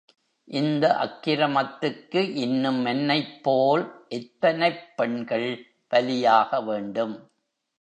இந்த 0.47 0.97
அக்கிரமத்துக்கு 0.97 2.33
இன்னும் 2.35 2.85
என்னைப் 2.85 3.43
போல் 3.43 3.83
எத்தனைப் 4.09 4.97
பெண்கள் 4.97 5.49
பலியாகவேண்டும்? 5.91 7.15